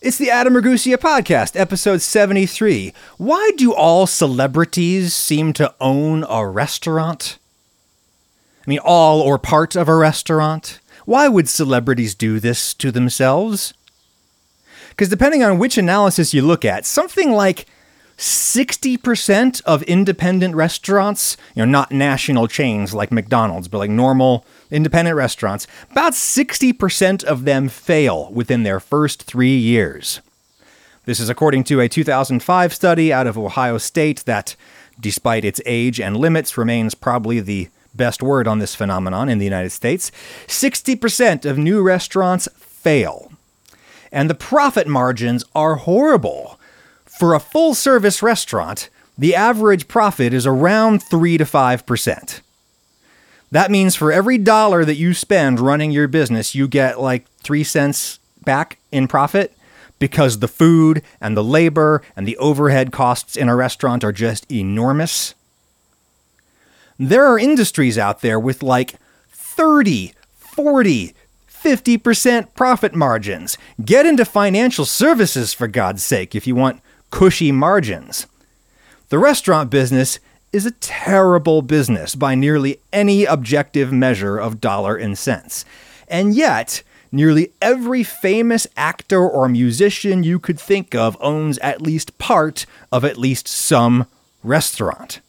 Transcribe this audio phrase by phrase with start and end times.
[0.00, 2.92] It's the Adam Ragusea podcast, episode 73.
[3.16, 7.36] Why do all celebrities seem to own a restaurant?
[8.64, 10.78] I mean, all or part of a restaurant?
[11.04, 13.74] Why would celebrities do this to themselves?
[14.90, 17.66] Because depending on which analysis you look at, something like
[18.18, 25.16] 60% of independent restaurants, you know, not national chains like McDonald's, but like normal independent
[25.16, 30.20] restaurants, about 60% of them fail within their first three years.
[31.04, 34.56] This is according to a 2005 study out of Ohio State that,
[34.98, 39.44] despite its age and limits, remains probably the best word on this phenomenon in the
[39.44, 40.10] United States.
[40.48, 43.30] 60% of new restaurants fail.
[44.10, 46.57] And the profit margins are horrible.
[47.18, 52.40] For a full service restaurant, the average profit is around 3 to 5%.
[53.50, 57.64] That means for every dollar that you spend running your business, you get like three
[57.64, 59.52] cents back in profit
[59.98, 64.48] because the food and the labor and the overhead costs in a restaurant are just
[64.48, 65.34] enormous.
[67.00, 68.94] There are industries out there with like
[69.30, 71.14] 30, 40,
[71.50, 73.58] 50% profit margins.
[73.84, 76.80] Get into financial services for God's sake if you want
[77.10, 78.26] cushy margins.
[79.08, 80.18] The restaurant business
[80.52, 85.64] is a terrible business by nearly any objective measure of dollar and cents.
[86.08, 92.18] And yet, nearly every famous actor or musician you could think of owns at least
[92.18, 94.06] part of at least some
[94.42, 95.20] restaurant.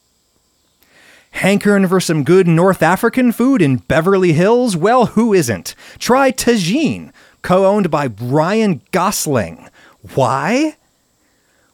[1.32, 4.76] Hankering for some good North African food in Beverly Hills?
[4.76, 5.74] Well, who isn't?
[5.98, 9.68] Try Tagine, co owned by Ryan Gosling.
[10.14, 10.76] Why?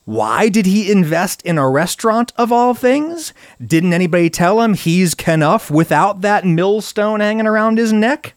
[0.07, 3.35] Why did he invest in a restaurant of all things?
[3.61, 8.35] Didn't anybody tell him he's Kenough without that millstone hanging around his neck?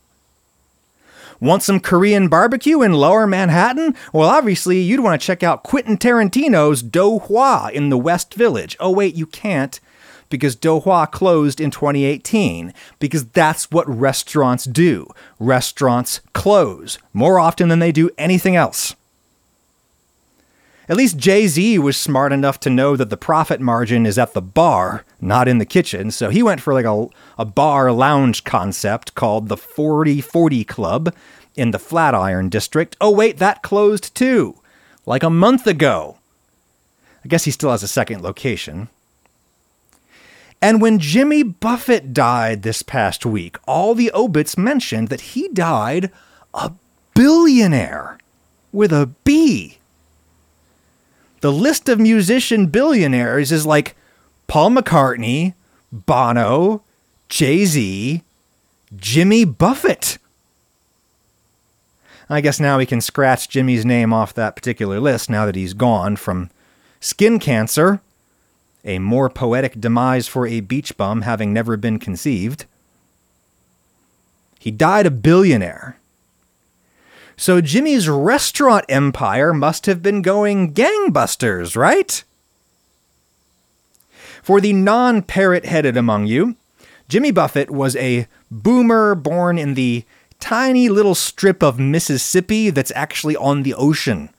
[1.40, 3.96] Want some Korean barbecue in lower Manhattan?
[4.12, 8.76] Well, obviously, you'd want to check out Quentin Tarantino's Do Hwa in the West Village.
[8.80, 9.80] Oh, wait, you can't
[10.30, 15.08] because Do Hwa closed in 2018 because that's what restaurants do.
[15.38, 18.96] Restaurants close more often than they do anything else.
[20.90, 24.34] At least Jay Z was smart enough to know that the profit margin is at
[24.34, 26.10] the bar, not in the kitchen.
[26.10, 27.08] So he went for like a,
[27.38, 31.16] a bar lounge concept called the 4040 Club
[31.56, 32.98] in the Flatiron District.
[33.00, 34.56] Oh, wait, that closed too,
[35.06, 36.18] like a month ago.
[37.24, 38.90] I guess he still has a second location.
[40.60, 46.12] And when Jimmy Buffett died this past week, all the obits mentioned that he died
[46.52, 46.72] a
[47.14, 48.18] billionaire
[48.72, 49.79] with a B
[51.42, 53.96] the list of musician billionaires is like
[54.48, 55.54] Paul McCartney,
[55.92, 56.84] Bono,
[57.30, 58.24] Jay Z,
[58.96, 60.18] Jimmy Buffett.
[62.30, 65.74] I guess now we can scratch Jimmy's name off that particular list now that he's
[65.74, 66.50] gone from
[67.00, 68.02] skin cancer,
[68.84, 72.66] a more poetic demise for a beach bum having never been conceived.
[74.60, 75.99] He died a billionaire.
[77.40, 82.22] So Jimmy's restaurant empire must have been going gangbusters, right?
[84.44, 86.58] For the non parrot headed among you,
[87.08, 90.04] Jimmy Buffett was a boomer born in the
[90.42, 94.32] tiny little strip of Mississippi that's actually on the ocean.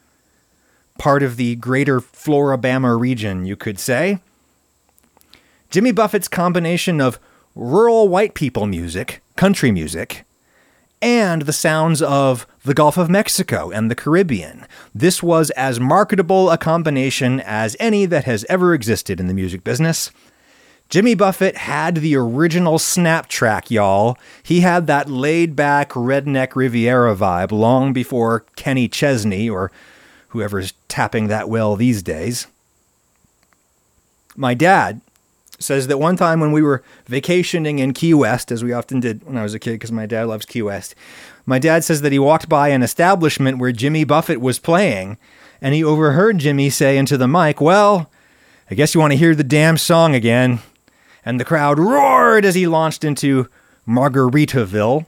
[0.98, 4.18] Part of the greater Floribama region, you could say.
[5.70, 7.18] Jimmy Buffett's combination of
[7.54, 10.26] rural white people music, country music,
[11.02, 14.66] and the sounds of the Gulf of Mexico and the Caribbean.
[14.94, 19.64] This was as marketable a combination as any that has ever existed in the music
[19.64, 20.10] business.
[20.90, 24.18] Jimmy Buffett had the original snap track, y'all.
[24.42, 29.70] He had that laid back redneck Riviera vibe long before Kenny Chesney or
[30.28, 32.48] whoever's tapping that well these days.
[34.36, 35.00] My dad
[35.60, 39.24] says that one time when we were vacationing in Key West, as we often did
[39.24, 40.94] when I was a kid, because my dad loves Key West,
[41.46, 45.18] my dad says that he walked by an establishment where Jimmy Buffett was playing,
[45.60, 48.10] and he overheard Jimmy say into the mic, Well,
[48.70, 50.60] I guess you want to hear the damn song again.
[51.24, 53.48] And the crowd roared as he launched into
[53.86, 55.04] Margaritaville,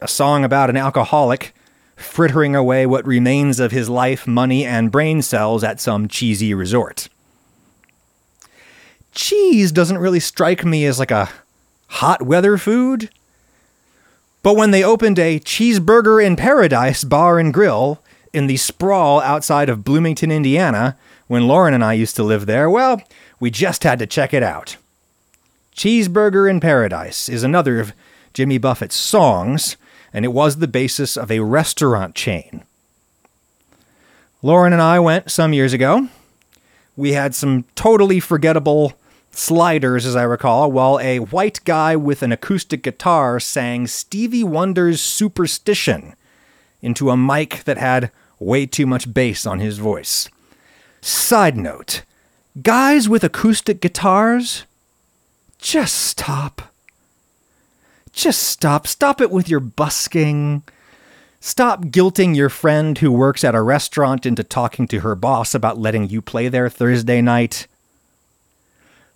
[0.00, 1.54] a song about an alcoholic
[1.96, 7.08] frittering away what remains of his life, money, and brain cells at some cheesy resort
[9.16, 11.30] cheese doesn't really strike me as like a
[11.88, 13.10] hot weather food.
[14.42, 18.00] But when they opened a cheeseburger in paradise bar and grill
[18.32, 20.96] in the sprawl outside of Bloomington, Indiana,
[21.26, 23.02] when Lauren and I used to live there, well,
[23.40, 24.76] we just had to check it out.
[25.74, 27.92] Cheeseburger in Paradise is another of
[28.32, 29.76] Jimmy Buffett's songs,
[30.12, 32.62] and it was the basis of a restaurant chain.
[34.42, 36.08] Lauren and I went some years ago.
[36.96, 38.94] We had some totally forgettable
[39.36, 45.00] sliders, as I recall, while a white guy with an acoustic guitar sang Stevie Wonder's
[45.00, 46.14] Superstition
[46.80, 50.28] into a mic that had way too much bass on his voice.
[51.00, 52.02] Side note
[52.62, 54.64] guys with acoustic guitars,
[55.58, 56.72] just stop.
[58.12, 58.86] Just stop.
[58.86, 60.62] Stop it with your busking.
[61.40, 65.78] Stop guilting your friend who works at a restaurant into talking to her boss about
[65.78, 67.66] letting you play there Thursday night.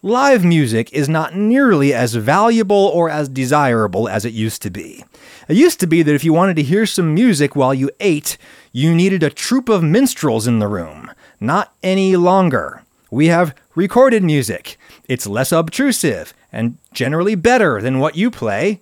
[0.03, 5.05] Live music is not nearly as valuable or as desirable as it used to be.
[5.47, 8.39] It used to be that if you wanted to hear some music while you ate,
[8.73, 11.11] you needed a troupe of minstrels in the room.
[11.39, 12.83] Not any longer.
[13.11, 14.79] We have recorded music.
[15.07, 18.81] It's less obtrusive and generally better than what you play.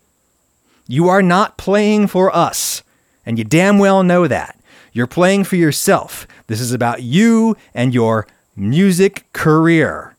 [0.86, 2.84] You are not playing for us,
[3.26, 4.56] and you damn well know that.
[4.92, 6.28] You're playing for yourself.
[6.46, 10.14] This is about you and your music career.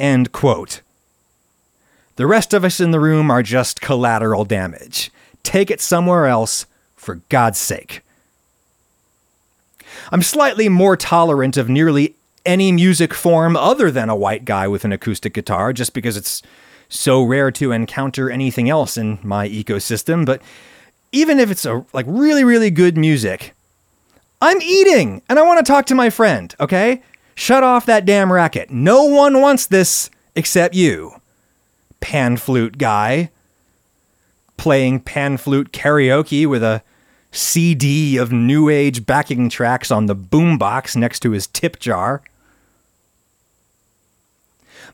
[0.00, 0.80] End quote.
[2.16, 5.10] The rest of us in the room are just collateral damage.
[5.42, 6.66] Take it somewhere else,
[6.96, 8.02] for God's sake.
[10.10, 12.14] I'm slightly more tolerant of nearly
[12.46, 16.42] any music form other than a white guy with an acoustic guitar, just because it's
[16.88, 20.24] so rare to encounter anything else in my ecosystem.
[20.24, 20.40] But
[21.12, 23.54] even if it's a like really, really good music,
[24.40, 27.02] I'm eating and I want to talk to my friend, okay?
[27.34, 28.70] Shut off that damn racket.
[28.70, 31.12] No one wants this except you.
[32.00, 33.30] Pan flute guy.
[34.56, 36.82] Playing pan flute karaoke with a
[37.32, 42.22] CD of new age backing tracks on the boombox next to his tip jar.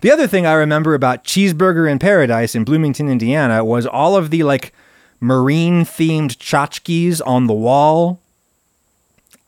[0.03, 4.31] The other thing I remember about Cheeseburger in Paradise in Bloomington, Indiana was all of
[4.31, 4.75] the like
[5.21, 8.21] marine themed tchotchkes on the wall.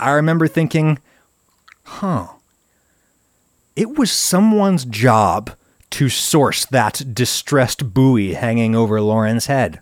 [0.01, 0.99] I remember thinking,
[1.85, 2.29] huh,
[3.79, 5.53] it was someone's job
[5.91, 9.81] to source that distressed buoy hanging over Lauren's head.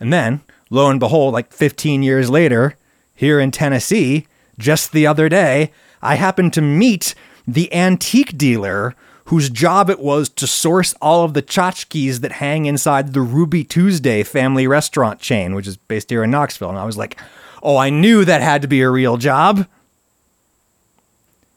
[0.00, 2.76] And then, lo and behold, like 15 years later,
[3.14, 4.26] here in Tennessee,
[4.58, 5.70] just the other day,
[6.02, 7.14] I happened to meet
[7.46, 8.96] the antique dealer
[9.26, 13.62] whose job it was to source all of the tchotchkes that hang inside the Ruby
[13.62, 16.70] Tuesday family restaurant chain, which is based here in Knoxville.
[16.70, 17.16] And I was like,
[17.62, 19.68] oh, I knew that had to be a real job.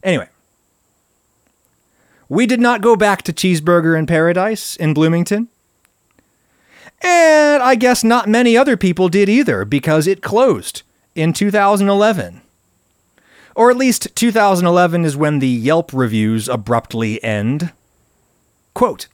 [0.04, 0.30] Anyway,
[2.28, 5.50] we did not go back to Cheeseburger in Paradise in Bloomington.
[7.01, 10.84] And I guess not many other people did either because it closed
[11.16, 12.42] in 2011.
[13.56, 17.72] Or at least 2011 is when the Yelp reviews abruptly end.
[18.74, 19.07] Quote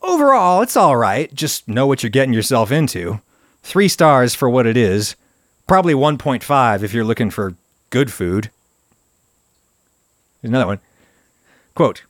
[0.00, 3.20] Overall, it's alright, just know what you're getting yourself into.
[3.62, 5.16] Three stars for what it is.
[5.66, 7.54] Probably 1.5 if you're looking for
[7.90, 8.50] good food.
[10.44, 10.80] Here's another one.
[11.74, 12.02] Quote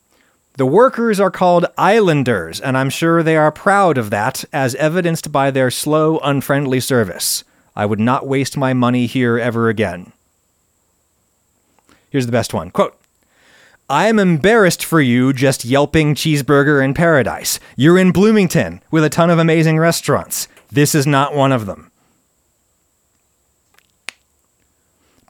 [0.54, 5.31] The workers are called islanders, and I'm sure they are proud of that, as evidenced
[5.31, 7.44] by their slow, unfriendly service.
[7.76, 10.12] I would not waste my money here ever again.
[12.10, 12.72] Here's the best one.
[12.72, 12.98] Quote
[13.88, 17.60] I am embarrassed for you just yelping cheeseburger in paradise.
[17.76, 20.48] You're in Bloomington with a ton of amazing restaurants.
[20.72, 21.92] This is not one of them.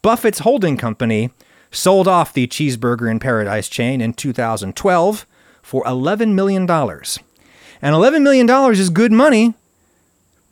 [0.00, 1.28] Buffett's holding company
[1.74, 5.26] sold off the Cheeseburger in Paradise chain in 2012
[5.62, 6.62] for $11 million.
[6.62, 9.54] And $11 million is good money,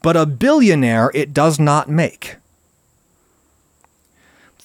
[0.02, 2.37] but a billionaire it does not make.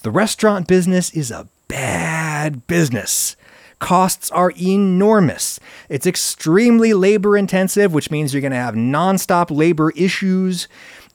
[0.04, 3.36] The restaurant business is a bad business.
[3.80, 5.60] Costs are enormous.
[5.90, 10.68] It's extremely labor intensive, which means you're going to have nonstop labor issues.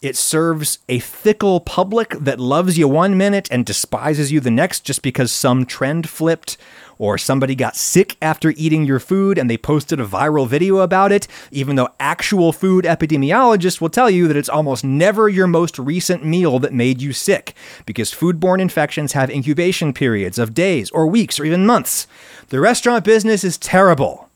[0.03, 4.81] It serves a fickle public that loves you one minute and despises you the next
[4.81, 6.57] just because some trend flipped
[6.99, 11.13] or somebody got sick after eating your food and they posted a viral video about
[11.13, 15.79] it, even though actual food epidemiologists will tell you that it's almost never your most
[15.79, 17.55] recent meal that made you sick,
[17.87, 22.09] because foodborne infections have incubation periods of days or weeks or even months.
[22.49, 24.29] The restaurant business is terrible.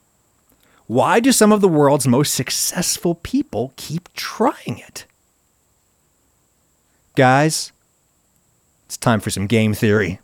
[0.86, 5.06] Why do some of the world's most successful people keep trying it?
[7.16, 7.72] Guys,
[8.84, 10.20] it's time for some game theory.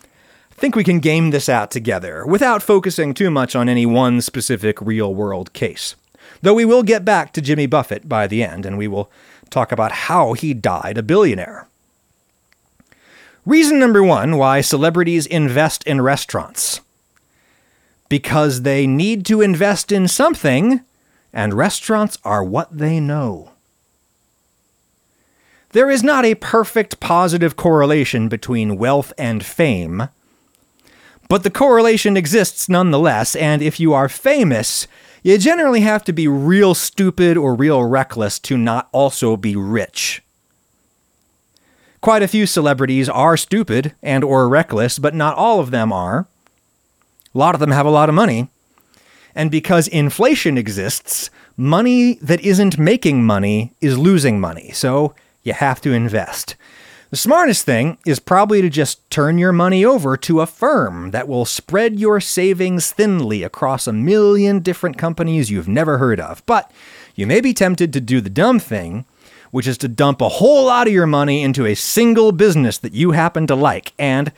[0.00, 4.20] I think we can game this out together without focusing too much on any one
[4.20, 5.96] specific real world case.
[6.40, 9.10] Though we will get back to Jimmy Buffett by the end, and we will
[9.50, 11.66] talk about how he died a billionaire.
[13.44, 16.80] Reason number one why celebrities invest in restaurants
[18.08, 20.80] because they need to invest in something,
[21.32, 23.50] and restaurants are what they know.
[25.76, 30.08] There is not a perfect positive correlation between wealth and fame,
[31.28, 34.88] but the correlation exists nonetheless, and if you are famous,
[35.22, 40.22] you generally have to be real stupid or real reckless to not also be rich.
[42.00, 46.26] Quite a few celebrities are stupid and or reckless, but not all of them are.
[47.34, 48.48] A lot of them have a lot of money.
[49.34, 54.70] And because inflation exists, money that isn't making money is losing money.
[54.70, 55.14] So
[55.46, 56.56] you have to invest.
[57.10, 61.28] The smartest thing is probably to just turn your money over to a firm that
[61.28, 66.44] will spread your savings thinly across a million different companies you've never heard of.
[66.46, 66.70] But
[67.14, 69.04] you may be tempted to do the dumb thing,
[69.52, 72.92] which is to dump a whole lot of your money into a single business that
[72.92, 73.92] you happen to like.
[73.98, 74.32] And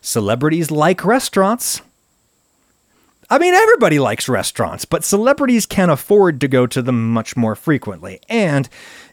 [0.00, 1.82] celebrities like restaurants.
[3.28, 7.56] I mean, everybody likes restaurants, but celebrities can afford to go to them much more
[7.56, 8.20] frequently.
[8.28, 8.68] And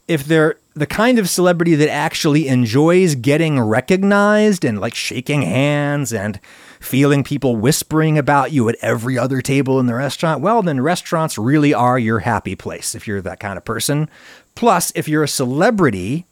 [0.08, 6.12] if they're the kind of celebrity that actually enjoys getting recognized and like shaking hands
[6.12, 6.39] and
[6.80, 11.38] feeling people whispering about you at every other table in the restaurant, well, then restaurants
[11.38, 14.10] really are your happy place if you're that kind of person.
[14.56, 16.25] Plus, if you're a celebrity,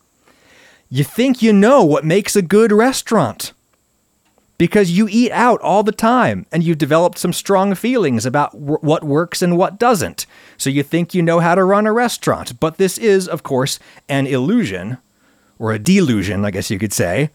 [0.89, 3.53] you think you know what makes a good restaurant
[4.62, 8.77] because you eat out all the time and you've developed some strong feelings about w-
[8.82, 10.27] what works and what doesn't.
[10.56, 12.60] So you think you know how to run a restaurant.
[12.60, 15.00] But this is, of course, an illusion,
[15.58, 17.32] or a delusion, I guess you could say.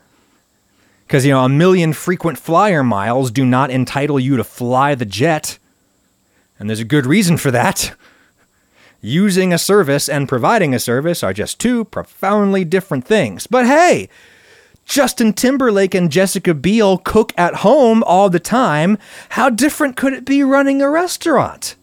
[1.05, 5.05] Because, you know, a million frequent flyer miles do not entitle you to fly the
[5.05, 5.59] jet.
[6.61, 7.93] And there's a good reason for that.
[9.01, 13.49] Using a service and providing a service are just two profoundly different things.
[13.49, 14.09] But hey,
[14.87, 18.97] Justin Timberlake and Jessica Biel cook at home all the time.
[19.31, 21.75] How different could it be running a restaurant?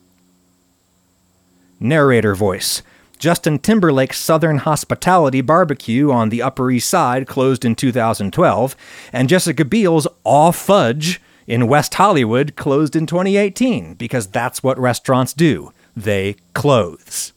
[1.80, 2.82] Narrator voice.
[3.20, 8.76] Justin Timberlake's Southern Hospitality Barbecue on the Upper East Side closed in 2012,
[9.12, 15.34] and Jessica Biel's Aw Fudge in West Hollywood closed in 2018, because that's what restaurants
[15.34, 15.72] do.
[15.96, 17.34] They close.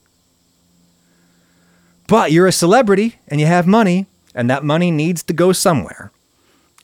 [2.07, 6.13] But you're a celebrity and you have money, and that money needs to go somewhere.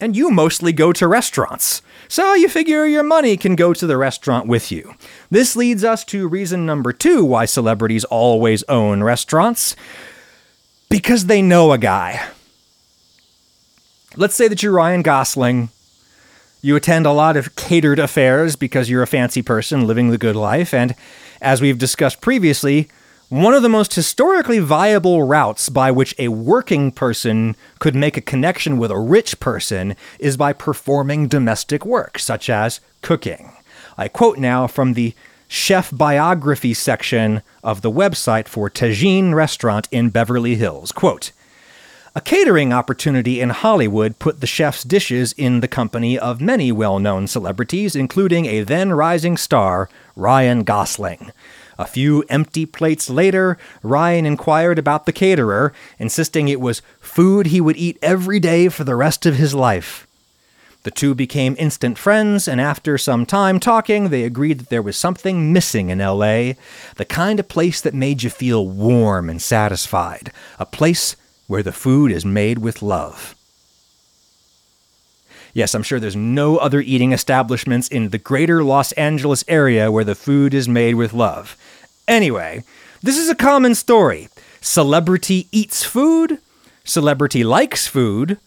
[0.00, 3.96] And you mostly go to restaurants, so you figure your money can go to the
[3.96, 4.94] restaurant with you.
[5.30, 9.76] This leads us to reason number two why celebrities always own restaurants
[10.90, 12.26] because they know a guy.
[14.16, 15.68] Let's say that you're Ryan Gosling.
[16.62, 20.36] You attend a lot of catered affairs because you're a fancy person living the good
[20.36, 20.96] life, and
[21.40, 22.88] as we've discussed previously,
[23.32, 28.20] one of the most historically viable routes by which a working person could make a
[28.20, 33.50] connection with a rich person is by performing domestic work, such as cooking.
[33.96, 35.14] I quote now from the
[35.48, 40.92] chef biography section of the website for Tagine Restaurant in Beverly Hills.
[40.92, 41.32] Quote,
[42.14, 46.98] a catering opportunity in Hollywood put the chef's dishes in the company of many well
[46.98, 51.32] known celebrities, including a then rising star, Ryan Gosling.
[51.78, 57.60] A few empty plates later, Ryan inquired about the caterer, insisting it was food he
[57.60, 60.06] would eat every day for the rest of his life.
[60.84, 64.96] The two became instant friends, and after some time talking, they agreed that there was
[64.96, 66.54] something missing in LA
[66.96, 71.14] the kind of place that made you feel warm and satisfied, a place
[71.46, 73.36] where the food is made with love.
[75.54, 80.04] Yes, I'm sure there's no other eating establishments in the greater Los Angeles area where
[80.04, 81.56] the food is made with love.
[82.08, 82.64] Anyway,
[83.02, 84.28] this is a common story.
[84.60, 86.38] Celebrity eats food,
[86.84, 88.38] celebrity likes food,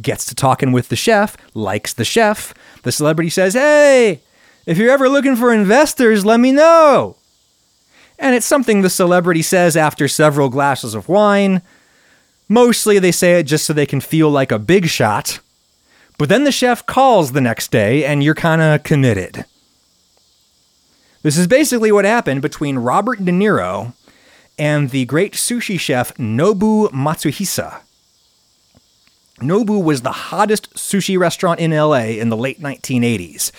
[0.00, 2.54] gets to talking with the chef, likes the chef.
[2.82, 4.20] The celebrity says, Hey,
[4.66, 7.16] if you're ever looking for investors, let me know.
[8.18, 11.60] And it's something the celebrity says after several glasses of wine.
[12.48, 15.40] Mostly they say it just so they can feel like a big shot.
[16.22, 19.44] But then the chef calls the next day and you're kind of committed.
[21.22, 23.92] This is basically what happened between Robert De Niro
[24.56, 27.80] and the great sushi chef Nobu Matsuhisa.
[29.40, 33.50] Nobu was the hottest sushi restaurant in LA in the late 1980s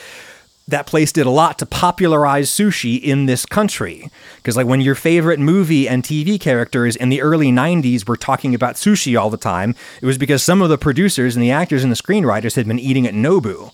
[0.68, 4.10] that place did a lot to popularize sushi in this country.
[4.38, 8.56] Because, like, when your favorite movie and TV characters in the early 90s were talking
[8.56, 11.84] about sushi all the time, it was because some of the producers and the actors
[11.84, 13.72] and the screenwriters had been eating at Nobu.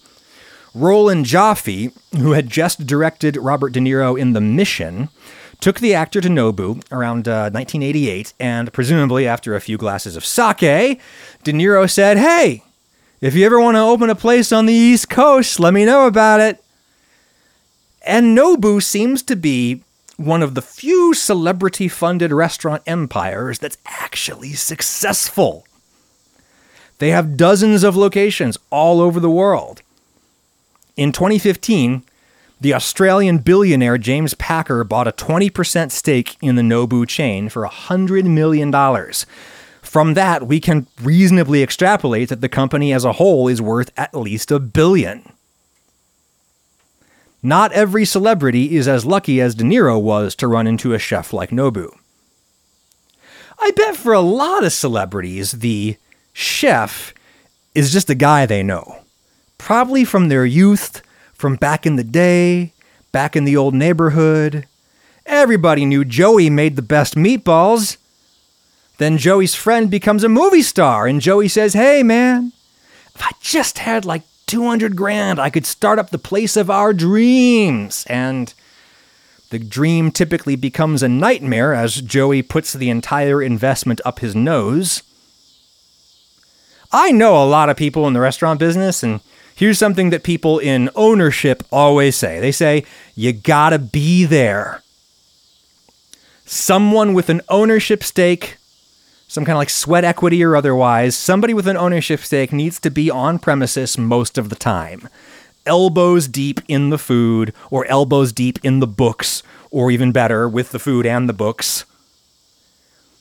[0.73, 5.09] Roland Joffe, who had just directed Robert De Niro in The Mission,
[5.59, 10.25] took the actor to Nobu around uh, 1988, and presumably after a few glasses of
[10.25, 10.99] sake,
[11.43, 12.63] De Niro said, Hey,
[13.21, 16.07] if you ever want to open a place on the East Coast, let me know
[16.07, 16.63] about it.
[18.01, 19.83] And Nobu seems to be
[20.17, 25.65] one of the few celebrity funded restaurant empires that's actually successful.
[26.97, 29.81] They have dozens of locations all over the world.
[30.97, 32.03] In 2015,
[32.59, 38.25] the Australian billionaire James Packer bought a 20% stake in the Nobu chain for $100
[38.25, 38.73] million.
[39.81, 44.13] From that, we can reasonably extrapolate that the company as a whole is worth at
[44.13, 45.31] least a billion.
[47.41, 51.31] Not every celebrity is as lucky as De Niro was to run into a chef
[51.31, 51.95] like Nobu.
[53.57, 55.97] I bet for a lot of celebrities, the
[56.33, 57.13] chef
[57.73, 58.99] is just a guy they know.
[59.57, 61.01] Probably from their youth,
[61.33, 62.73] from back in the day,
[63.11, 64.65] back in the old neighborhood.
[65.25, 67.97] Everybody knew Joey made the best meatballs.
[68.97, 72.51] Then Joey's friend becomes a movie star, and Joey says, Hey, man,
[73.15, 76.91] if I just had like 200 grand, I could start up the place of our
[76.91, 78.03] dreams.
[78.09, 78.51] And
[79.51, 85.03] the dream typically becomes a nightmare as Joey puts the entire investment up his nose.
[86.91, 89.21] I know a lot of people in the restaurant business, and
[89.55, 94.81] here's something that people in ownership always say they say, you gotta be there.
[96.45, 98.57] Someone with an ownership stake
[99.29, 102.89] some kind of like sweat equity or otherwise, somebody with an ownership stake needs to
[102.89, 105.07] be on premises most of the time.
[105.67, 110.71] Elbows deep in the food, or elbows deep in the books, or even better, with
[110.71, 111.85] the food and the books.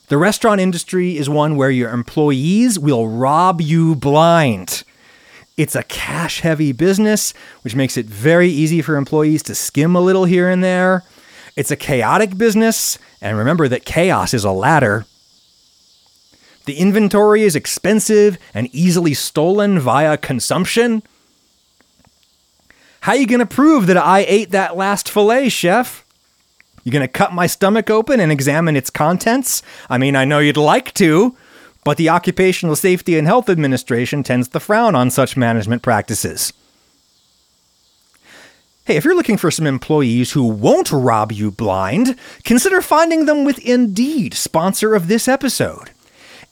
[0.09, 4.85] The restaurant industry is one where your employees will rob you blind.
[5.59, 10.01] It's a cash heavy business, which makes it very easy for employees to skim a
[10.01, 11.05] little here and there.
[11.55, 15.05] It's a chaotic business, and remember that chaos is a ladder.
[16.69, 21.03] The inventory is expensive and easily stolen via consumption.
[23.01, 26.05] How you going to prove that I ate that last fillet, chef?
[26.85, 29.63] You going to cut my stomach open and examine its contents?
[29.89, 31.35] I mean, I know you'd like to,
[31.85, 36.53] but the Occupational Safety and Health Administration tends to frown on such management practices.
[38.85, 43.47] Hey, if you're looking for some employees who won't rob you blind, consider finding them
[43.47, 45.93] with Indeed, sponsor of this episode.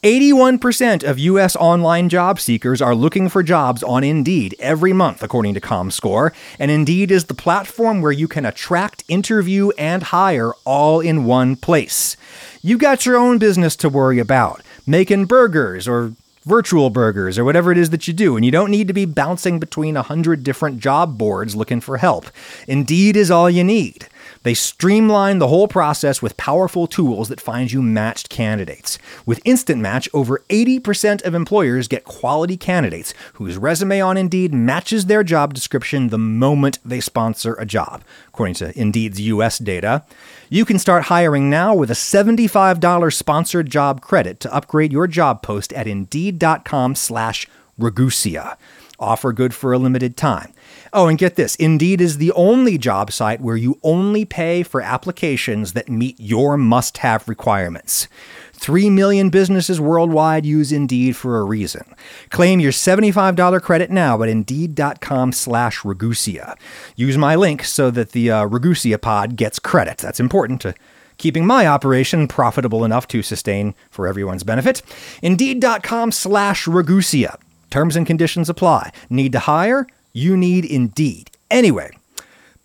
[0.03, 1.57] 81% of U.S.
[1.57, 6.33] online job seekers are looking for jobs on Indeed every month, according to ComScore.
[6.59, 11.57] And Indeed is the platform where you can attract, interview, and hire all in one
[11.57, 12.17] place.
[12.63, 16.13] You've got your own business to worry about, making burgers or
[16.45, 19.05] virtual burgers or whatever it is that you do, and you don't need to be
[19.05, 22.27] bouncing between a hundred different job boards looking for help.
[22.69, 24.09] Indeed is all you need.
[24.43, 28.99] They streamline the whole process with powerful tools that find you matched candidates.
[29.25, 35.07] With Instant Match, over 80% of employers get quality candidates whose resume on Indeed matches
[35.07, 40.05] their job description the moment they sponsor a job, according to Indeed's US data.
[40.49, 45.43] You can start hiring now with a $75 sponsored job credit to upgrade your job
[45.43, 48.57] post at Indeed.com slash Ragusea.
[48.99, 50.53] Offer good for a limited time.
[50.93, 54.81] Oh, and get this Indeed is the only job site where you only pay for
[54.81, 58.09] applications that meet your must have requirements.
[58.55, 61.95] 3 million businesses worldwide use Indeed for a reason.
[62.31, 66.57] Claim your $75 credit now at Indeed.com slash Ragusea.
[66.97, 69.99] Use my link so that the uh, Ragusea pod gets credit.
[69.99, 70.75] That's important to
[71.19, 74.83] keeping my operation profitable enough to sustain for everyone's benefit.
[75.23, 77.37] Indeed.com slash Ragusea.
[77.71, 78.93] Terms and conditions apply.
[79.11, 79.87] Need to hire?
[80.17, 81.31] You need Indeed.
[81.51, 81.91] Anyway,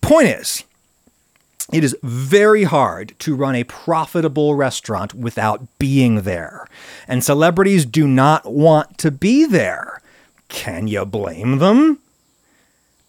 [0.00, 0.64] point is,
[1.70, 6.66] it is very hard to run a profitable restaurant without being there.
[7.06, 10.00] And celebrities do not want to be there.
[10.48, 11.98] Can you blame them?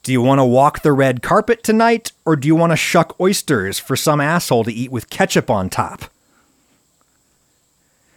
[0.04, 3.18] Do you want to walk the red carpet tonight, or do you want to shuck
[3.22, 6.04] oysters for some asshole to eat with ketchup on top?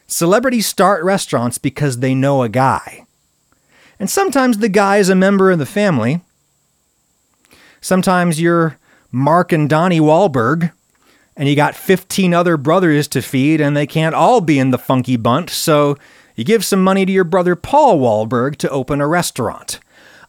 [0.09, 3.06] Celebrities start restaurants because they know a guy.
[3.99, 6.21] And sometimes the guy is a member of the family.
[7.81, 8.79] Sometimes you're
[9.11, 10.73] Mark and Donnie Wahlberg,
[11.37, 14.79] and you got 15 other brothers to feed, and they can't all be in the
[14.79, 15.97] Funky Bunch, so
[16.35, 19.81] you give some money to your brother Paul Wahlberg to open a restaurant.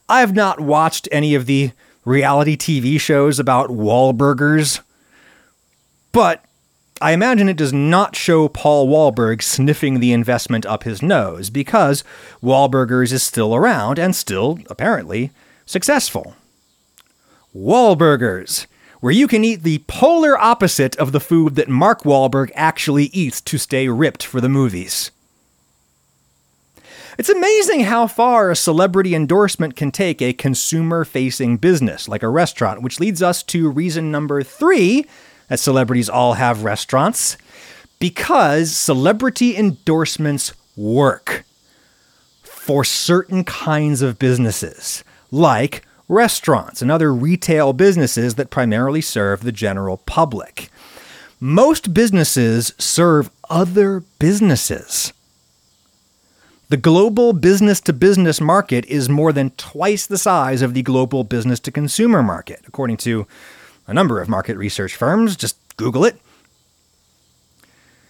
[0.08, 1.72] I have not watched any of the
[2.06, 4.80] reality TV shows about Wahlburgers,
[6.14, 6.46] but
[7.00, 12.04] I imagine it does not show Paul Wahlberg sniffing the investment up his nose because
[12.42, 15.32] Wahlburgers is still around and still, apparently,
[15.66, 16.36] successful.
[17.56, 18.66] Wahlburgers,
[19.00, 23.42] where you can eat the polar opposite of the food that Mark Wahlberg actually eats
[23.42, 25.12] to stay ripped for the movies.
[27.20, 32.30] It's amazing how far a celebrity endorsement can take a consumer facing business like a
[32.30, 35.06] restaurant, which leads us to reason number three
[35.48, 37.38] that celebrities all have restaurants
[38.00, 41.44] because celebrity endorsements work.
[42.68, 49.54] for certain kinds of businesses, like restaurants and other retail businesses that primarily serve the
[49.54, 50.70] general public.
[51.40, 55.14] Most businesses serve other businesses.
[56.68, 61.24] The global business to business market is more than twice the size of the global
[61.24, 63.26] business to consumer market, according to
[63.88, 65.36] a number of market research firms.
[65.36, 66.20] Just Google it.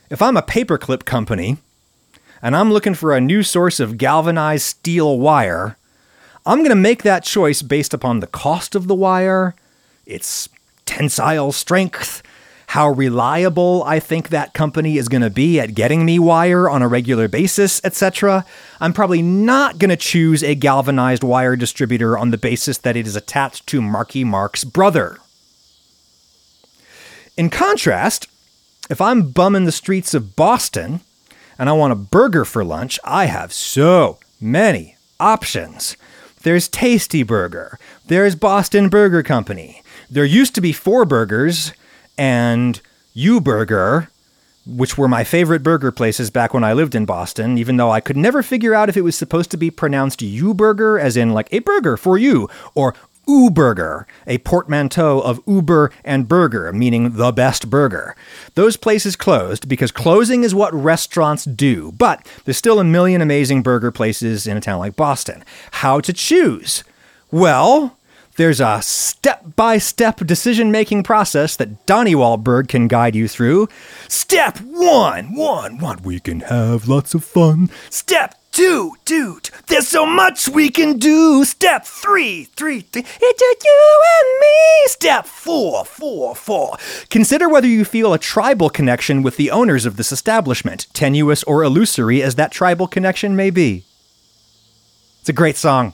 [0.10, 1.58] If I'm a paperclip company
[2.42, 5.78] and I'm looking for a new source of galvanized steel wire,
[6.46, 9.54] I'm going to make that choice based upon the cost of the wire,
[10.06, 10.50] its
[10.86, 12.24] tensile strength,
[12.68, 16.82] how reliable I think that company is going to be at getting me wire on
[16.82, 18.46] a regular basis, etc.
[18.80, 23.08] I'm probably not going to choose a galvanized wire distributor on the basis that it
[23.08, 25.18] is attached to Marky Mark's brother.
[27.38, 28.28] In contrast,
[28.90, 31.02] if I'm bumming the streets of Boston
[31.60, 35.96] and I want a burger for lunch, I have so many options.
[36.42, 39.84] There's Tasty Burger, there's Boston Burger Company.
[40.10, 41.74] There used to be four burgers,
[42.18, 42.82] and
[43.14, 44.10] U Burger,
[44.66, 48.02] which were my favorite burger places back when I lived in Boston, even though I
[48.02, 51.32] could never figure out if it was supposed to be pronounced U Burger, as in
[51.32, 52.96] like a burger for you, or
[53.28, 58.16] U Burger, a portmanteau of Uber and burger, meaning the best burger.
[58.56, 63.64] Those places closed because closing is what restaurants do, but there's still a million amazing
[63.64, 65.44] burger places in a town like Boston.
[65.72, 66.84] How to choose?
[67.32, 67.98] Well,
[68.38, 73.68] there's a step by step decision making process that Donnie Wahlberg can guide you through.
[74.08, 77.72] Step one, one, one, we can have lots of fun.
[77.90, 81.46] Step two, dude, there's so much we can do.
[81.46, 84.88] Step three, three, three, it's just you and me.
[84.88, 86.76] Step four, four, four.
[87.12, 91.62] Consider whether you feel a tribal connection with the owners of this establishment, tenuous or
[91.62, 93.86] illusory as that tribal connection may be.
[95.20, 95.94] It's a great song.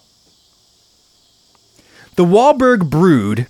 [2.16, 3.48] The Wahlberg brood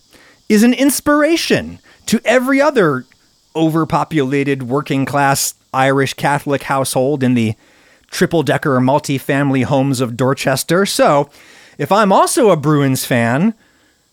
[0.49, 3.06] is an inspiration to every other
[3.56, 7.54] overpopulated working class Irish Catholic household in the
[8.13, 10.86] triple decker multi-family homes of Dorchester.
[10.86, 11.30] So,
[11.78, 13.54] if I'm also a Bruins fan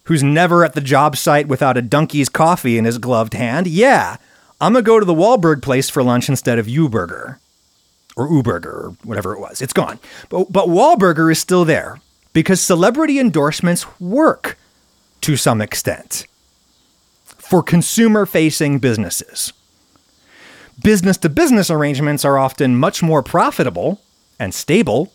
[0.05, 4.17] who's never at the job site without a Dunkie's coffee in his gloved hand, yeah,
[4.61, 7.39] I'm gonna go to the Wahlberg place for lunch instead of U-Burger
[8.17, 9.63] or U-Burger or whatever it was.
[9.63, 10.01] It's gone.
[10.29, 12.01] But but Wahlburger is still there
[12.33, 14.59] because celebrity endorsements work
[15.21, 16.27] to some extent
[17.25, 19.53] for consumer facing businesses.
[20.83, 24.01] Business to business arrangements are often much more profitable
[24.39, 25.13] and stable.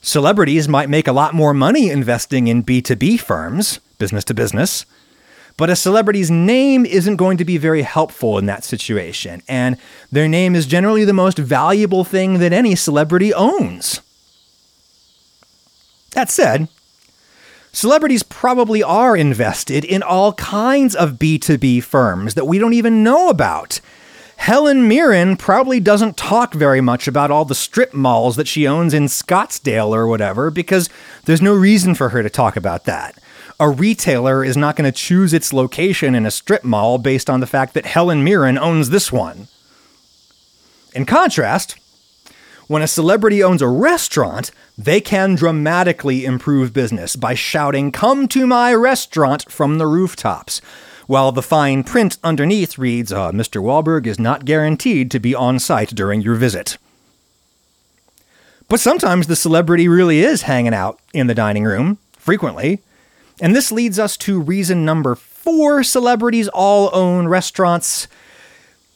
[0.00, 4.86] Celebrities might make a lot more money investing in B2B firms, business to business,
[5.56, 9.76] but a celebrity's name isn't going to be very helpful in that situation, and
[10.10, 14.00] their name is generally the most valuable thing that any celebrity owns.
[16.12, 16.68] That said,
[17.72, 23.28] celebrities probably are invested in all kinds of B2B firms that we don't even know
[23.28, 23.80] about.
[24.42, 28.92] Helen Mirren probably doesn't talk very much about all the strip malls that she owns
[28.92, 30.90] in Scottsdale or whatever because
[31.26, 33.16] there's no reason for her to talk about that.
[33.60, 37.38] A retailer is not going to choose its location in a strip mall based on
[37.38, 39.46] the fact that Helen Mirren owns this one.
[40.92, 41.76] In contrast,
[42.66, 48.48] when a celebrity owns a restaurant, they can dramatically improve business by shouting, Come to
[48.48, 50.60] my restaurant from the rooftops,
[51.06, 53.62] while the fine print underneath reads, uh, Mr.
[53.62, 56.78] Wahlberg is not guaranteed to be on site during your visit.
[58.68, 62.80] But sometimes the celebrity really is hanging out in the dining room, frequently.
[63.40, 68.08] And this leads us to reason number four celebrities all own restaurants.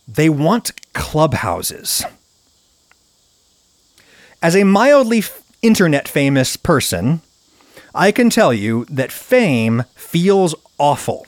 [0.07, 2.05] They want clubhouses.
[4.43, 5.25] As a mildly
[5.63, 7.21] internet famous person,
[7.95, 11.27] I can tell you that fame feels awful.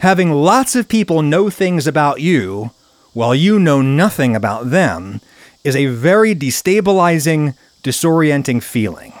[0.00, 2.70] Having lots of people know things about you
[3.14, 5.20] while you know nothing about them
[5.64, 9.12] is a very destabilizing, disorienting feeling.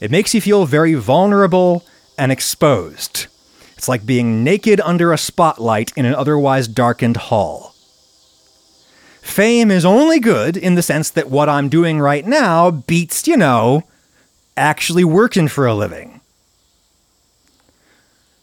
[0.00, 1.84] It makes you feel very vulnerable
[2.16, 3.26] and exposed.
[3.76, 7.74] It's like being naked under a spotlight in an otherwise darkened hall.
[9.20, 13.36] Fame is only good in the sense that what I'm doing right now beats, you
[13.36, 13.82] know,
[14.56, 16.22] actually working for a living.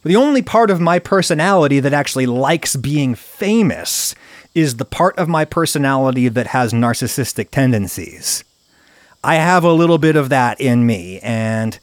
[0.04, 4.16] The only part of my personality that actually likes being famous
[4.56, 8.44] is the part of my personality that has narcissistic tendencies.
[9.24, 11.78] I have a little bit of that in me, and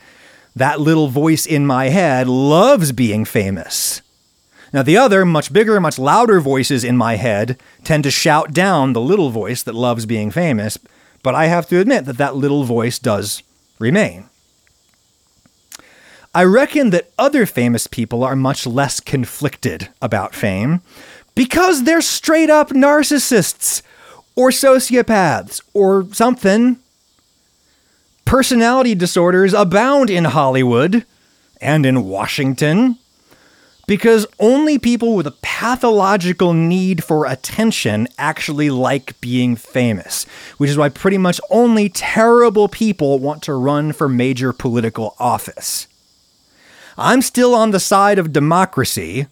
[0.57, 4.03] that little voice in my head loves being famous.
[4.73, 8.93] Now, the other, much bigger, much louder voices in my head tend to shout down
[8.93, 10.77] the little voice that loves being famous
[11.23, 13.43] but I have to admit that that little voice does
[13.79, 14.28] remain.
[16.39, 20.83] I reckon that other famous people are much less conflicted about fame
[21.35, 23.83] because they're straight up narcissists
[24.37, 26.79] or sociopaths or something.
[28.25, 31.05] Personality disorders abound in Hollywood
[31.61, 32.99] and in Washington
[33.89, 40.23] because only people with a pathological need for attention actually like being famous,
[40.59, 45.89] which is why pretty much only terrible people want to run for major political office.
[46.99, 49.29] I'm still on the side of democracy,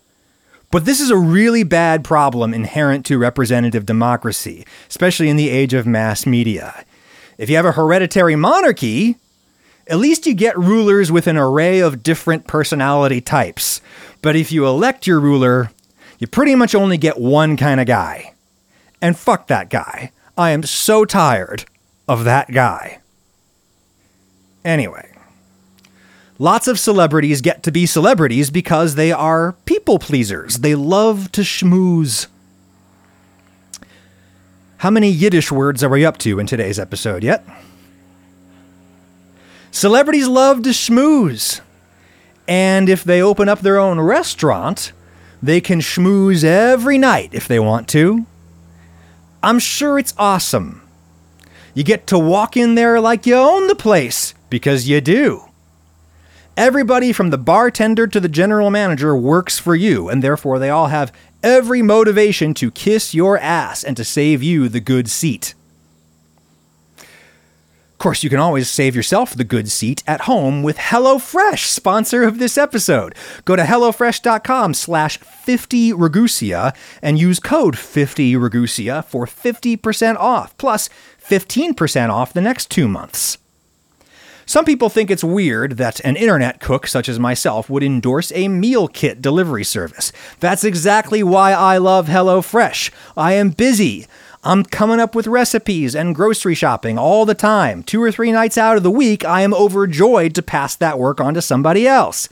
[0.70, 5.74] but this is a really bad problem inherent to representative democracy, especially in the age
[5.74, 6.84] of mass media.
[7.38, 9.16] If you have a hereditary monarchy,
[9.88, 13.80] at least you get rulers with an array of different personality types.
[14.22, 15.72] But if you elect your ruler,
[16.20, 18.34] you pretty much only get one kind of guy.
[19.02, 20.12] And fuck that guy.
[20.38, 21.64] I am so tired
[22.06, 23.00] of that guy.
[24.64, 25.15] Anyway,
[26.38, 30.58] lots of celebrities get to be celebrities because they are people pleasers.
[30.58, 32.26] They love to schmooze.
[34.78, 37.44] How many Yiddish words are we up to in today's episode yet?
[39.70, 41.60] Celebrities love to schmooze.
[42.48, 44.92] And if they open up their own restaurant,
[45.42, 48.26] they can schmooze every night if they want to.
[49.42, 50.82] I'm sure it's awesome.
[51.74, 55.45] You get to walk in there like you own the place, because you do.
[56.56, 60.86] Everybody from the bartender to the general manager works for you, and therefore they all
[60.86, 65.52] have every motivation to kiss your ass and to save you the good seat.
[66.98, 72.22] Of course, you can always save yourself the good seat at home with HelloFresh, sponsor
[72.22, 73.14] of this episode.
[73.44, 80.88] Go to HelloFresh.com slash 50 Ragusea and use code 50 Ragusea for 50% off, plus
[81.22, 83.36] 15% off the next two months.
[84.48, 88.46] Some people think it's weird that an internet cook such as myself would endorse a
[88.46, 90.12] meal kit delivery service.
[90.38, 92.92] That's exactly why I love HelloFresh.
[93.16, 94.06] I am busy.
[94.44, 97.82] I'm coming up with recipes and grocery shopping all the time.
[97.82, 101.20] Two or three nights out of the week, I am overjoyed to pass that work
[101.20, 102.28] on to somebody else.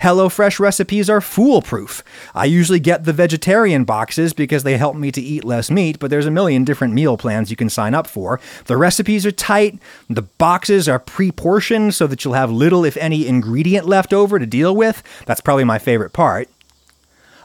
[0.00, 2.02] HelloFresh recipes are foolproof.
[2.34, 6.10] I usually get the vegetarian boxes because they help me to eat less meat, but
[6.10, 8.40] there's a million different meal plans you can sign up for.
[8.66, 9.78] The recipes are tight,
[10.08, 14.38] the boxes are pre portioned so that you'll have little, if any, ingredient left over
[14.38, 15.02] to deal with.
[15.26, 16.48] That's probably my favorite part.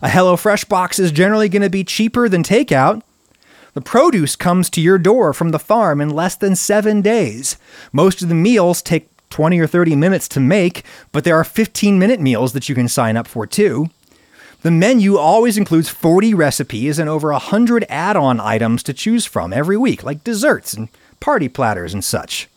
[0.01, 3.01] A HelloFresh box is generally going to be cheaper than takeout.
[3.73, 7.57] The produce comes to your door from the farm in less than seven days.
[7.91, 11.97] Most of the meals take 20 or 30 minutes to make, but there are 15
[11.99, 13.89] minute meals that you can sign up for too.
[14.61, 19.53] The menu always includes 40 recipes and over 100 add on items to choose from
[19.53, 20.89] every week, like desserts and
[21.19, 22.49] party platters and such.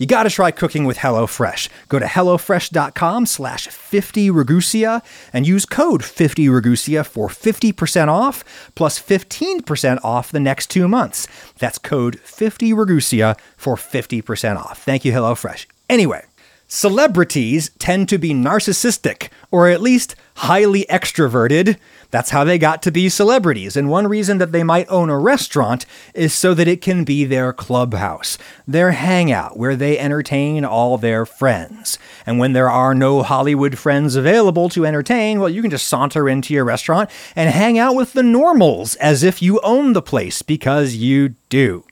[0.00, 1.68] You got to try cooking with HelloFresh.
[1.90, 8.42] Go to HelloFresh.com slash 50 Ragusea and use code 50 Ragusea for 50% off
[8.74, 11.28] plus 15% off the next two months.
[11.58, 14.82] That's code 50 Ragusea for 50% off.
[14.82, 15.66] Thank you, HelloFresh.
[15.90, 16.24] Anyway,
[16.66, 21.76] celebrities tend to be narcissistic, or at least highly extroverted.
[22.10, 23.76] That's how they got to be celebrities.
[23.76, 27.24] And one reason that they might own a restaurant is so that it can be
[27.24, 31.98] their clubhouse, their hangout, where they entertain all their friends.
[32.26, 36.28] And when there are no Hollywood friends available to entertain, well, you can just saunter
[36.28, 40.42] into your restaurant and hang out with the normals as if you own the place
[40.42, 41.84] because you do.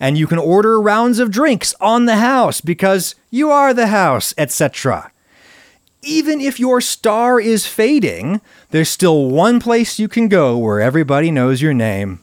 [0.00, 4.34] And you can order rounds of drinks on the house because you are the house,
[4.36, 5.12] etc
[6.04, 8.40] even if your star is fading,
[8.70, 12.20] there's still one place you can go where everybody knows your name.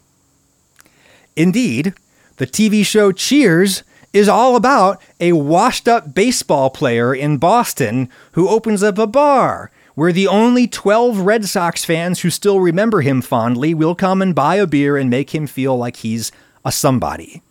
[1.36, 1.94] Indeed,
[2.38, 8.50] the TV show Cheers is all about a washed up baseball player in Boston who
[8.50, 13.22] opens up a bar where the only 12 Red Sox fans who still remember him
[13.22, 16.32] fondly will come and buy a beer and make him feel like he's
[16.64, 17.42] a somebody.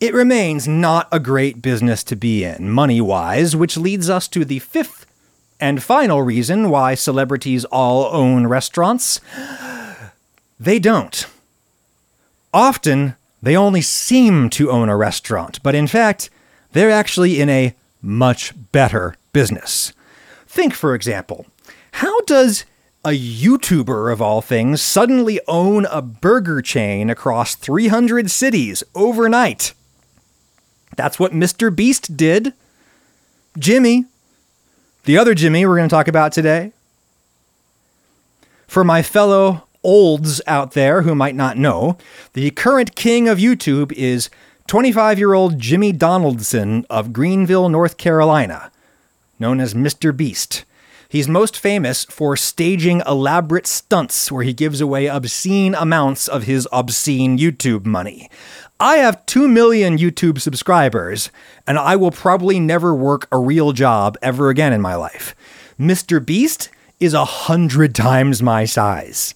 [0.00, 4.44] It remains not a great business to be in, money wise, which leads us to
[4.44, 5.06] the fifth
[5.58, 9.20] and final reason why celebrities all own restaurants.
[10.60, 11.24] They don't.
[12.52, 16.30] Often, they only seem to own a restaurant, but in fact,
[16.72, 19.92] they're actually in a much better business.
[20.48, 21.46] Think, for example,
[21.92, 22.64] how does
[23.04, 29.74] a YouTuber of all things suddenly own a burger chain across 300 cities overnight?
[30.98, 31.74] That's what Mr.
[31.74, 32.52] Beast did.
[33.56, 34.06] Jimmy,
[35.04, 36.72] the other Jimmy we're going to talk about today.
[38.66, 41.96] For my fellow olds out there who might not know,
[42.32, 44.28] the current king of YouTube is
[44.66, 48.72] 25 year old Jimmy Donaldson of Greenville, North Carolina,
[49.38, 50.14] known as Mr.
[50.14, 50.64] Beast.
[51.08, 56.66] He's most famous for staging elaborate stunts where he gives away obscene amounts of his
[56.72, 58.28] obscene YouTube money.
[58.80, 61.32] I have 2 million YouTube subscribers,
[61.66, 65.34] and I will probably never work a real job ever again in my life.
[65.80, 66.24] Mr.
[66.24, 69.34] Beast is a hundred times my size.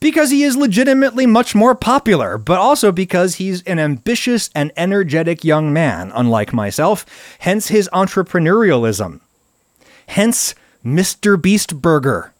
[0.00, 5.44] Because he is legitimately much more popular, but also because he's an ambitious and energetic
[5.44, 7.04] young man, unlike myself,
[7.40, 9.20] hence his entrepreneurialism.
[10.08, 11.40] Hence, Mr.
[11.40, 12.32] Beast Burger.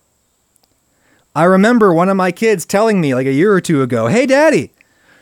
[1.36, 4.24] I remember one of my kids telling me like a year or two ago, Hey,
[4.24, 4.70] Daddy,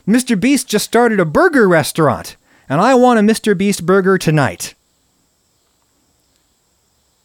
[0.07, 0.39] Mr.
[0.39, 2.37] Beast just started a burger restaurant,
[2.69, 3.57] and I want a Mr.
[3.57, 4.75] Beast burger tonight.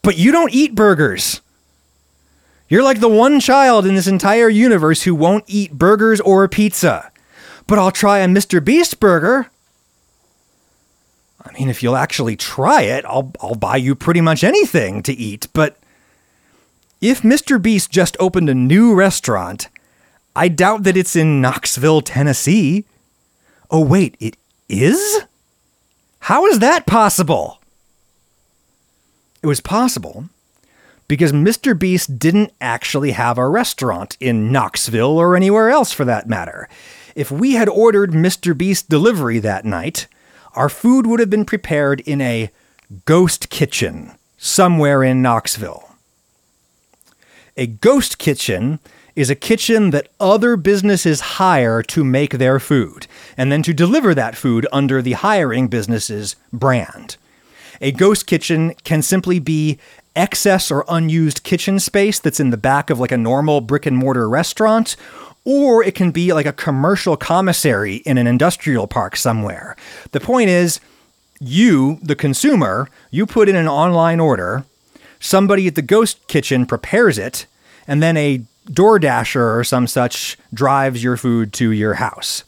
[0.03, 1.41] But you don't eat burgers.
[2.69, 7.11] You're like the one child in this entire universe who won't eat burgers or pizza.
[7.65, 8.63] But I'll try a Mr.
[8.63, 9.49] Beast burger.
[11.43, 15.13] I mean, if you'll actually try it, I'll, I'll buy you pretty much anything to
[15.13, 15.47] eat.
[15.53, 15.77] But
[16.99, 17.61] if Mr.
[17.61, 19.69] Beast just opened a new restaurant,
[20.37, 22.85] I doubt that it's in Knoxville, Tennessee.
[23.71, 24.37] Oh, wait, it
[24.69, 25.21] is?
[26.19, 27.59] How is that possible?
[29.41, 30.29] It was possible
[31.07, 31.77] because Mr.
[31.77, 36.69] Beast didn't actually have a restaurant in Knoxville or anywhere else for that matter.
[37.15, 38.55] If we had ordered Mr.
[38.55, 40.05] Beast delivery that night,
[40.53, 42.51] our food would have been prepared in a
[43.05, 45.95] ghost kitchen somewhere in Knoxville.
[47.55, 48.77] A ghost kitchen
[49.17, 54.13] is a kitchen that other businesses hire to make their food and then to deliver
[54.13, 57.17] that food under the hiring business's brand.
[57.81, 59.79] A ghost kitchen can simply be
[60.15, 63.97] excess or unused kitchen space that's in the back of like a normal brick and
[63.97, 64.95] mortar restaurant
[65.43, 69.75] or it can be like a commercial commissary in an industrial park somewhere.
[70.11, 70.79] The point is,
[71.39, 74.65] you, the consumer, you put in an online order,
[75.19, 77.47] somebody at the ghost kitchen prepares it,
[77.87, 82.43] and then a DoorDasher or some such drives your food to your house.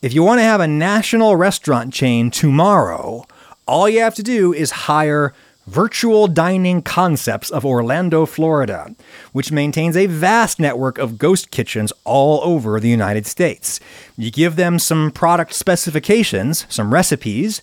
[0.00, 3.26] If you want to have a national restaurant chain tomorrow,
[3.66, 5.34] all you have to do is hire
[5.66, 8.94] Virtual Dining Concepts of Orlando, Florida,
[9.32, 13.78] which maintains a vast network of ghost kitchens all over the United States.
[14.16, 17.60] You give them some product specifications, some recipes,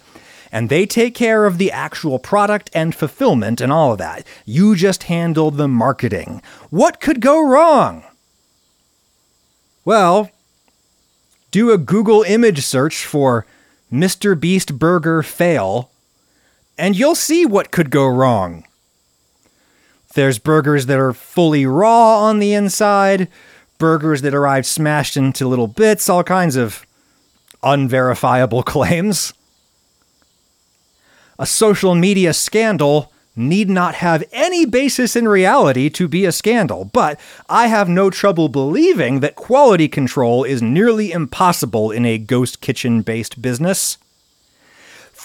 [0.55, 4.25] and they take care of the actual product and fulfillment and all of that.
[4.45, 6.41] You just handle the marketing.
[6.69, 8.05] What could go wrong?
[9.83, 10.31] Well,
[11.51, 13.45] do a Google image search for
[13.91, 14.39] Mr.
[14.39, 15.91] Beast Burger fail
[16.77, 18.63] and you'll see what could go wrong.
[20.13, 23.27] There's burgers that are fully raw on the inside,
[23.77, 26.85] burgers that arrive smashed into little bits, all kinds of
[27.61, 29.33] unverifiable claims.
[31.37, 36.85] A social media scandal need not have any basis in reality to be a scandal,
[36.85, 37.19] but
[37.49, 43.01] I have no trouble believing that quality control is nearly impossible in a ghost kitchen
[43.01, 43.97] based business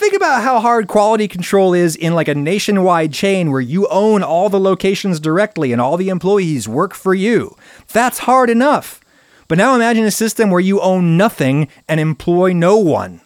[0.01, 4.23] think about how hard quality control is in like a nationwide chain where you own
[4.23, 7.55] all the locations directly and all the employees work for you.
[7.93, 8.99] That's hard enough.
[9.47, 13.21] But now imagine a system where you own nothing and employ no one.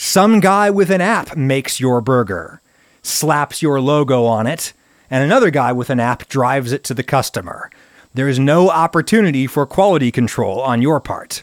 [0.00, 2.62] Some guy with an app makes your burger,
[3.02, 4.72] slaps your logo on it,
[5.10, 7.68] and another guy with an app drives it to the customer.
[8.14, 11.42] There is no opportunity for quality control on your part.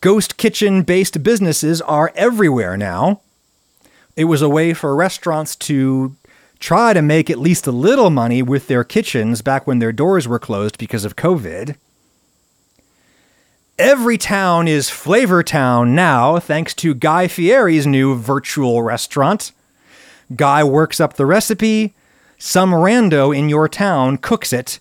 [0.00, 3.22] Ghost kitchen based businesses are everywhere now.
[4.14, 6.14] It was a way for restaurants to
[6.60, 10.28] try to make at least a little money with their kitchens back when their doors
[10.28, 11.74] were closed because of COVID.
[13.78, 19.52] Every town is Flavor Town now, thanks to Guy Fieri's new virtual restaurant.
[20.36, 21.94] Guy works up the recipe,
[22.38, 24.78] some rando in your town cooks it,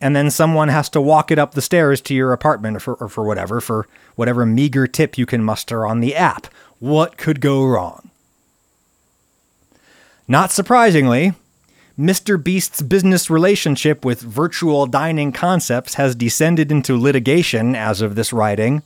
[0.00, 2.94] and then someone has to walk it up the stairs to your apartment or for,
[2.94, 6.46] or for whatever, for whatever meager tip you can muster on the app.
[6.78, 8.10] What could go wrong?
[10.26, 11.34] Not surprisingly,
[11.98, 12.42] Mr.
[12.42, 18.82] Beast's business relationship with virtual dining concepts has descended into litigation as of this writing.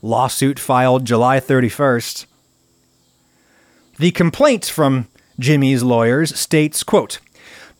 [0.00, 2.24] Lawsuit filed July 31st.
[3.98, 5.08] The complaint from
[5.38, 7.18] Jimmy's lawyers states, quote,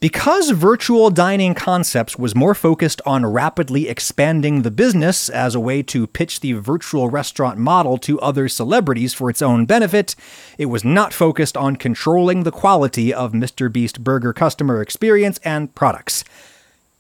[0.05, 5.83] because virtual dining concepts was more focused on rapidly expanding the business as a way
[5.83, 10.15] to pitch the virtual restaurant model to other celebrities for its own benefit,
[10.59, 13.73] it was not focused on controlling the quality of Mr.
[13.73, 16.23] Beast Burger customer experience and products.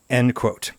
[0.08, 0.70] End quote.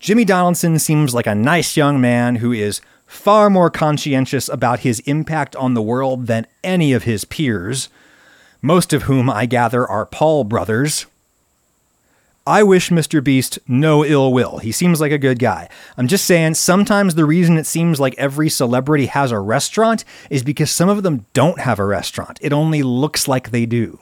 [0.00, 5.00] Jimmy Donaldson seems like a nice young man who is far more conscientious about his
[5.00, 7.90] impact on the world than any of his peers,
[8.62, 11.04] most of whom I gather are Paul brothers.
[12.46, 13.22] I wish Mr.
[13.22, 14.58] Beast no ill will.
[14.58, 15.68] He seems like a good guy.
[15.96, 20.42] I'm just saying, sometimes the reason it seems like every celebrity has a restaurant is
[20.42, 22.38] because some of them don't have a restaurant.
[22.42, 24.00] It only looks like they do.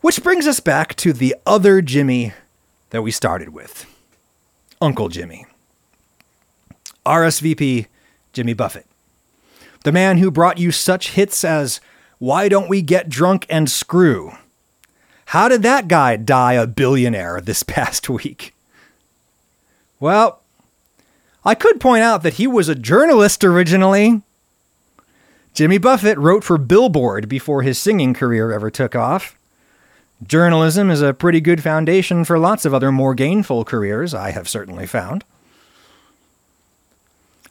[0.00, 2.32] Which brings us back to the other Jimmy
[2.90, 3.86] that we started with
[4.80, 5.46] Uncle Jimmy.
[7.06, 7.86] RSVP
[8.32, 8.86] Jimmy Buffett.
[9.84, 11.80] The man who brought you such hits as
[12.18, 14.32] Why Don't We Get Drunk and Screw?
[15.30, 18.52] How did that guy die a billionaire this past week?
[20.00, 20.40] Well,
[21.44, 24.22] I could point out that he was a journalist originally.
[25.54, 29.38] Jimmy Buffett wrote for Billboard before his singing career ever took off.
[30.26, 34.48] Journalism is a pretty good foundation for lots of other more gainful careers, I have
[34.48, 35.22] certainly found.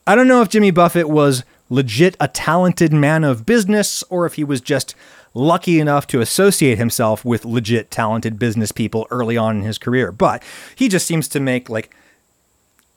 [0.06, 4.34] I don't know if Jimmy Buffett was legit a talented man of business or if
[4.34, 4.96] he was just
[5.34, 10.12] lucky enough to associate himself with legit talented business people early on in his career,
[10.12, 10.42] but
[10.76, 11.94] he just seems to make like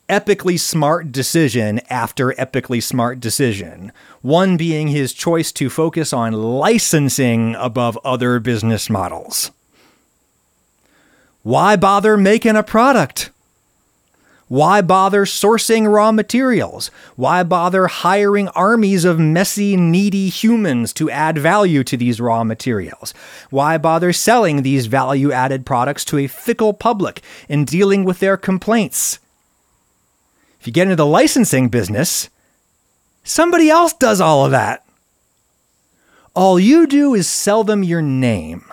[0.09, 3.91] epically smart decision after epically smart decision.
[4.21, 9.51] One being his choice to focus on licensing above other business models.
[11.43, 13.32] Why bother making a product?
[14.53, 16.91] Why bother sourcing raw materials?
[17.17, 23.15] Why bother hiring armies of messy, needy humans to add value to these raw materials?
[23.49, 28.37] Why bother selling these value added products to a fickle public and dealing with their
[28.37, 29.21] complaints?
[30.61, 32.29] If you get into the licensing business,
[33.25, 34.85] somebody else does all of that.
[36.35, 38.67] All you do is sell them your name.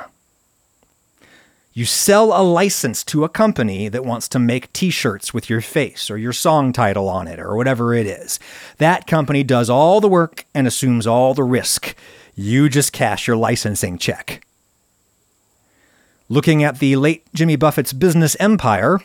[1.80, 5.62] You sell a license to a company that wants to make t shirts with your
[5.62, 8.38] face or your song title on it or whatever it is.
[8.80, 11.96] That company does all the work and assumes all the risk.
[12.36, 14.46] You just cash your licensing check.
[16.28, 19.00] Looking at the late Jimmy Buffett's business empire,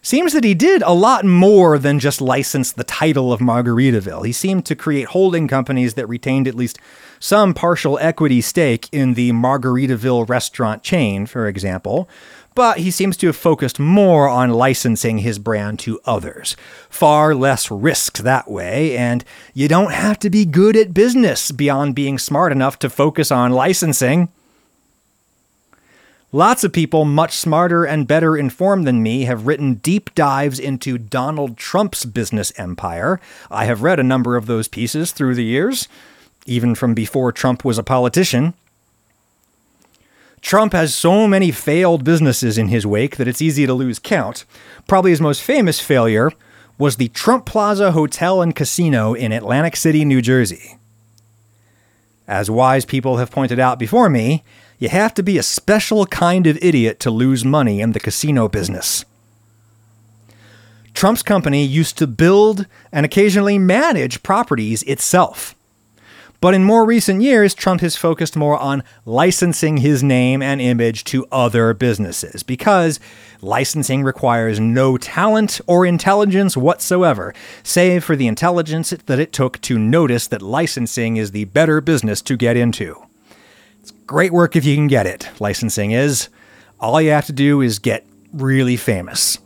[0.00, 4.24] seems that he did a lot more than just license the title of Margaritaville.
[4.24, 6.78] He seemed to create holding companies that retained at least
[7.20, 12.08] some partial equity stake in the Margaritaville restaurant chain, for example,
[12.54, 16.56] but he seems to have focused more on licensing his brand to others.
[16.88, 21.94] Far less risk that way, and you don't have to be good at business beyond
[21.94, 24.30] being smart enough to focus on licensing.
[26.32, 30.96] Lots of people much smarter and better informed than me have written deep dives into
[30.96, 33.20] Donald Trump's business empire.
[33.50, 35.88] I have read a number of those pieces through the years
[36.46, 38.54] even from before Trump was a politician.
[40.40, 44.44] Trump has so many failed businesses in his wake that it's easy to lose count.
[44.88, 46.30] Probably his most famous failure
[46.78, 50.78] was the Trump Plaza Hotel and Casino in Atlantic City, New Jersey.
[52.26, 54.44] As wise people have pointed out before me,
[54.78, 58.48] you have to be a special kind of idiot to lose money in the casino
[58.48, 59.04] business.
[60.94, 65.54] Trump's company used to build and occasionally manage properties itself.
[66.40, 71.04] But in more recent years, Trump has focused more on licensing his name and image
[71.04, 72.98] to other businesses because
[73.42, 79.78] licensing requires no talent or intelligence whatsoever, save for the intelligence that it took to
[79.78, 82.96] notice that licensing is the better business to get into.
[83.80, 86.30] It's great work if you can get it, licensing is.
[86.80, 89.38] All you have to do is get really famous.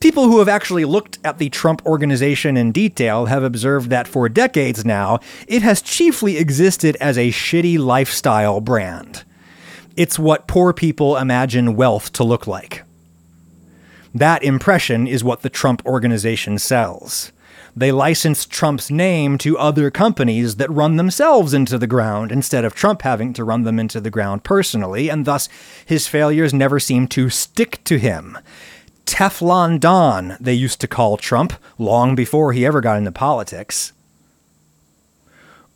[0.00, 4.30] People who have actually looked at the Trump organization in detail have observed that for
[4.30, 9.24] decades now, it has chiefly existed as a shitty lifestyle brand.
[9.98, 12.82] It's what poor people imagine wealth to look like.
[14.14, 17.30] That impression is what the Trump organization sells.
[17.76, 22.74] They license Trump's name to other companies that run themselves into the ground instead of
[22.74, 25.50] Trump having to run them into the ground personally, and thus
[25.84, 28.38] his failures never seem to stick to him.
[29.10, 33.92] Teflon Don, they used to call Trump long before he ever got into politics.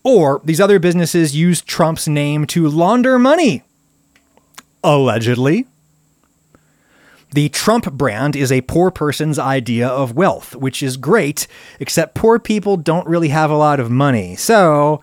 [0.05, 3.65] Or these other businesses used Trump's name to launder money.
[4.85, 5.67] Allegedly.
[7.33, 11.49] The Trump brand is a poor person's idea of wealth, which is great,
[11.81, 14.37] except poor people don't really have a lot of money.
[14.37, 15.03] So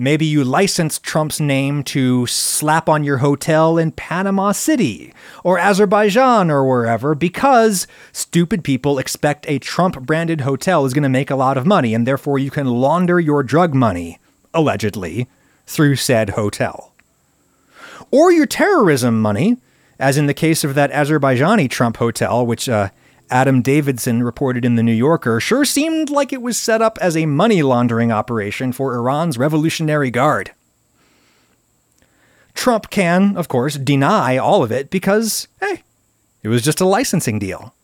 [0.00, 6.52] Maybe you license Trump's name to slap on your hotel in Panama City or Azerbaijan
[6.52, 11.36] or wherever because stupid people expect a Trump branded hotel is going to make a
[11.36, 14.20] lot of money and therefore you can launder your drug money,
[14.54, 15.26] allegedly,
[15.66, 16.92] through said hotel.
[18.12, 19.56] Or your terrorism money
[19.98, 22.90] as in the case of that Azerbaijani Trump hotel, which uh,
[23.30, 27.16] Adam Davidson reported in The New Yorker, sure seemed like it was set up as
[27.16, 30.52] a money laundering operation for Iran's Revolutionary Guard.
[32.54, 35.82] Trump can, of course, deny all of it because, hey,
[36.42, 37.74] it was just a licensing deal.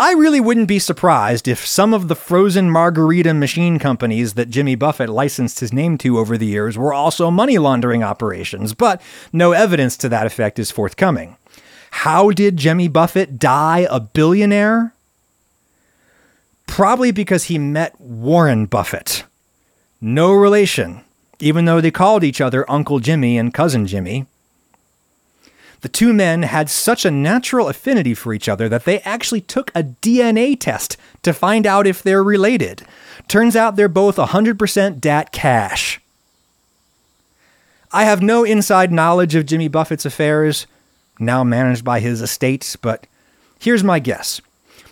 [0.00, 4.76] I really wouldn't be surprised if some of the frozen margarita machine companies that Jimmy
[4.76, 9.02] Buffett licensed his name to over the years were also money laundering operations, but
[9.32, 11.36] no evidence to that effect is forthcoming.
[12.02, 14.94] How did Jimmy Buffett die a billionaire?
[16.68, 19.24] Probably because he met Warren Buffett.
[20.00, 21.00] No relation,
[21.40, 24.26] even though they called each other Uncle Jimmy and Cousin Jimmy.
[25.80, 29.72] The two men had such a natural affinity for each other that they actually took
[29.74, 32.86] a DNA test to find out if they're related.
[33.26, 36.00] Turns out they're both 100% Dat Cash.
[37.90, 40.68] I have no inside knowledge of Jimmy Buffett's affairs,
[41.18, 43.06] now managed by his estate, but
[43.58, 44.40] here's my guess.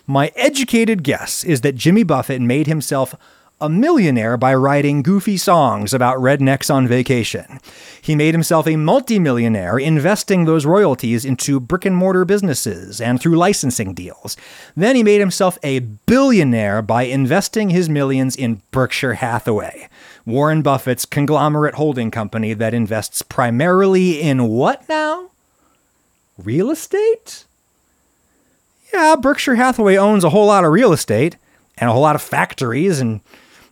[0.05, 3.15] My educated guess is that Jimmy Buffett made himself
[3.59, 7.59] a millionaire by writing goofy songs about rednecks on vacation.
[7.99, 13.35] He made himself a multimillionaire investing those royalties into brick and mortar businesses and through
[13.35, 14.37] licensing deals.
[14.75, 19.89] Then he made himself a billionaire by investing his millions in Berkshire Hathaway,
[20.25, 25.31] Warren Buffett's conglomerate holding company that invests primarily in what now?
[26.37, 27.45] Real estate?
[28.93, 31.35] Yeah, Berkshire Hathaway owns a whole lot of real estate
[31.77, 33.21] and a whole lot of factories and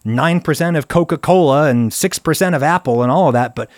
[0.05, 3.55] 9% of Coca Cola and 6% of Apple and all of that.
[3.55, 3.69] But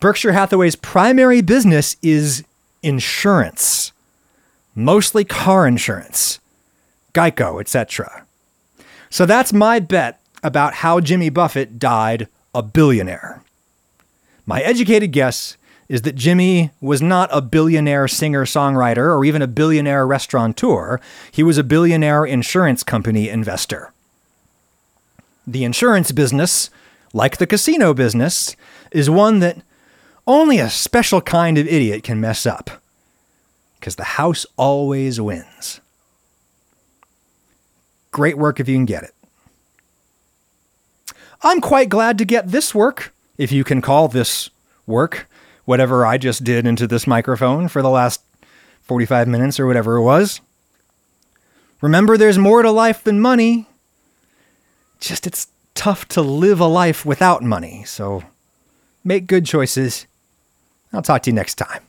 [0.00, 2.44] Berkshire Hathaway's primary business is
[2.82, 3.92] insurance,
[4.74, 6.40] mostly car insurance,
[7.12, 8.26] Geico, etc.
[9.10, 13.42] So that's my bet about how Jimmy Buffett died a billionaire.
[14.46, 15.56] My educated guess
[15.88, 21.00] is that Jimmy was not a billionaire singer songwriter or even a billionaire restaurateur.
[21.30, 23.92] He was a billionaire insurance company investor.
[25.46, 26.70] The insurance business,
[27.12, 28.56] like the casino business,
[28.90, 29.58] is one that
[30.26, 32.70] only a special kind of idiot can mess up.
[33.78, 35.80] Because the house always wins.
[38.10, 39.14] Great work if you can get it.
[41.42, 44.48] I'm quite glad to get this work, if you can call this
[44.86, 45.28] work,
[45.64, 48.20] whatever I just did into this microphone for the last
[48.82, 50.40] 45 minutes or whatever it was.
[51.80, 53.66] Remember, there's more to life than money.
[55.00, 58.22] Just it's tough to live a life without money, so
[59.02, 60.06] make good choices.
[60.92, 61.82] I'll talk to you next time.